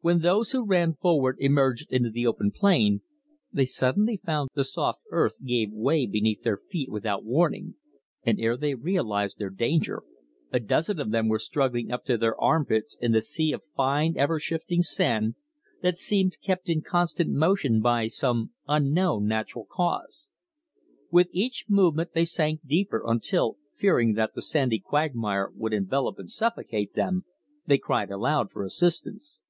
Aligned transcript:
When 0.00 0.20
those 0.20 0.52
who 0.52 0.64
ran 0.64 0.94
forward 0.94 1.36
emerged 1.38 1.88
into 1.92 2.08
the 2.08 2.26
open 2.26 2.50
plain, 2.50 3.02
they 3.52 3.66
suddenly 3.66 4.16
found 4.16 4.48
the 4.54 4.64
soft 4.64 5.00
earth 5.10 5.34
give 5.44 5.70
way 5.70 6.06
beneath 6.06 6.40
their 6.44 6.56
feet 6.56 6.88
without 6.90 7.26
warning, 7.26 7.74
and 8.22 8.40
ere 8.40 8.56
they 8.56 8.74
realized 8.74 9.38
their 9.38 9.50
danger 9.50 10.04
a 10.50 10.60
dozen 10.60 10.98
of 10.98 11.10
them 11.10 11.28
were 11.28 11.38
struggling 11.38 11.90
up 11.90 12.06
to 12.06 12.16
their 12.16 12.40
arm 12.40 12.64
pits 12.64 12.96
in 13.02 13.12
the 13.12 13.20
sea 13.20 13.52
of 13.52 13.60
fine 13.76 14.14
ever 14.16 14.40
shifting 14.40 14.80
sand 14.80 15.34
that 15.82 15.98
seemed 15.98 16.40
kept 16.42 16.70
in 16.70 16.80
constant 16.80 17.30
motion 17.30 17.82
by 17.82 18.06
some 18.06 18.52
unknown 18.66 19.26
natural 19.26 19.66
cause. 19.70 20.30
With 21.12 21.28
each 21.32 21.66
movement 21.68 22.12
they 22.14 22.24
sank 22.24 22.64
deeper, 22.66 23.02
until, 23.06 23.58
fearing 23.76 24.14
that 24.14 24.34
the 24.34 24.40
sandy 24.42 24.78
quagmire 24.78 25.50
would 25.54 25.74
envelop 25.74 26.18
and 26.18 26.30
suffocate 26.30 26.94
them, 26.94 27.26
they 27.66 27.76
cried 27.76 28.10
aloud 28.10 28.50
for 28.50 28.62
assistance. 28.64 29.42